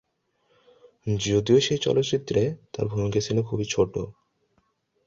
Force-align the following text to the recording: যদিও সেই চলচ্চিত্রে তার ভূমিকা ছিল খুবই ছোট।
যদিও 1.25 1.57
সেই 1.59 1.79
চলচ্চিত্রে 1.79 2.41
তার 2.73 2.85
ভূমিকা 2.87 3.19
ছিল 3.21 3.37
খুবই 3.41 3.65
ছোট। 3.65 3.93